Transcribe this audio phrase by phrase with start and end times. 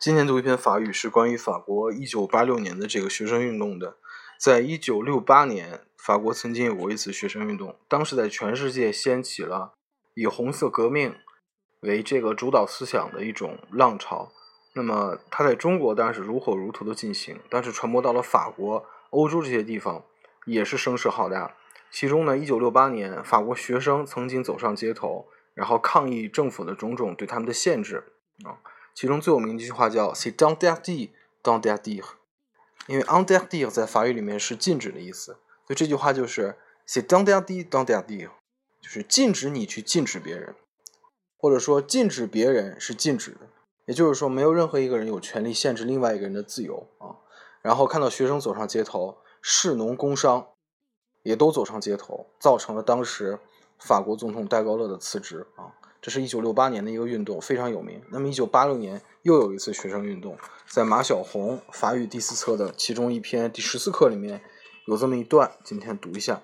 [0.00, 3.96] 今天读一篇法语，是关于法国一九八六年的这个学生运动的。
[4.38, 9.72] 在一九六八年，法国曾经有过一次学生运动，当时在全世界掀起了
[10.14, 11.16] 以红色革命
[11.80, 14.30] 为这个主导思想的一种浪潮。
[14.74, 20.04] 那么，它在中国当然是如火如荼的进行，但是传播到了法国、欧洲这些地方
[20.46, 21.56] 也是声势浩大。
[21.90, 28.04] 其中呢，一九六八年，法国学生曾经走上街头，然后抗议政府的种种对他们的限制
[28.44, 28.62] 啊。
[29.00, 32.02] 其中最有名的一句话叫 “c'est interdit d'interdire”，
[32.88, 38.30] 因为 “interdit” 在法语里面是禁止的意思，所以这句话就是 “c'est interdit d'interdire”，
[38.80, 40.56] 就是禁止你去禁止别人，
[41.36, 43.42] 或者说禁止别人是禁止的，
[43.84, 47.22] 也就是说没有任何一个人有权利限制另外一个人的自由啊。
[47.62, 50.48] 然后看到学生走上街头，士农工商
[51.22, 53.38] 也都走上街头，造成了当时
[53.78, 55.78] 法国总统戴高乐的辞职啊。
[56.01, 58.01] 这是一九六八年的一个运动，非常有名。
[58.11, 60.37] 那么一九八六年又有一次学生运动，
[60.69, 64.41] 在马小红法语第四册的其中一篇第十四课里面
[64.87, 66.41] 有这么一段，今天读一下：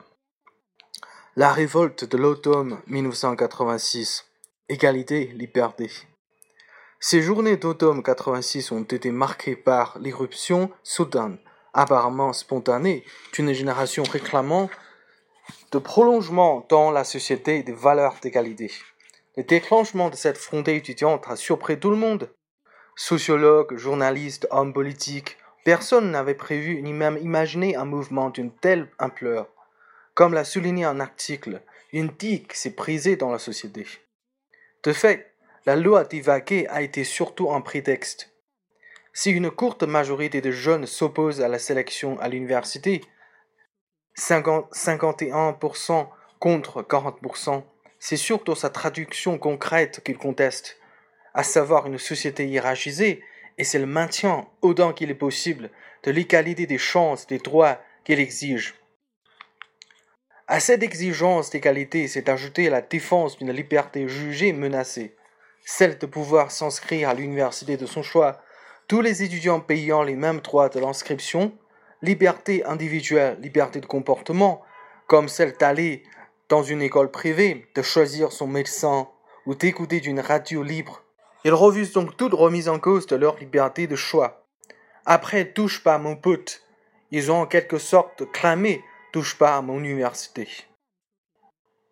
[1.36, 4.24] La révolte de l'automne 1986,
[4.68, 5.90] égalité, liberté.
[7.02, 11.38] Ces journées d'automne 86 ont été marquées par l'irruption soudaine,
[11.74, 14.70] apparemment spontanée, d'une génération réclamant
[15.72, 18.72] de prolongement dans la société des valeurs d'égalité.
[19.37, 22.33] Le déclenchement de cette fondée étudiante a surpris tout le monde.
[22.95, 29.49] Sociologues, journalistes, hommes politiques, personne n'avait prévu ni même imaginé un mouvement d'une telle ampleur.
[30.15, 33.87] Comme l'a souligné un article, une digue s'est brisée dans la société.
[34.85, 35.35] De fait,
[35.67, 38.31] la loi divaguée a été surtout un prétexte.
[39.13, 43.01] Si une courte majorité de jeunes s'oppose à la sélection à l'université,
[44.17, 47.65] 51% contre 40%,
[48.07, 50.77] c'est surtout sa traduction concrète qu'il conteste,
[51.33, 53.23] à savoir une société hiérarchisée,
[53.57, 55.71] et c'est le maintien, autant qu'il est possible,
[56.03, 58.75] de l'égalité des chances, des droits qu'il exige.
[60.47, 65.17] À cette exigence d'égalité s'est ajoutée la défense d'une liberté jugée menacée,
[65.65, 68.43] celle de pouvoir s'inscrire à l'université de son choix,
[68.87, 71.57] tous les étudiants payant les mêmes droits de l'inscription,
[72.03, 74.61] liberté individuelle, liberté de comportement,
[75.07, 76.03] comme celle d'aller
[76.49, 79.09] dans une école privée, de choisir son médecin
[79.47, 81.03] ou d'écouter d'une radio libre.
[81.45, 84.47] Ils refusent donc toute remise en cause de leur liberté de choix.
[85.05, 86.63] Après touche pas à mon pote,
[87.11, 88.83] ils ont en quelque sorte clamé
[89.13, 90.49] touche pas à mon université.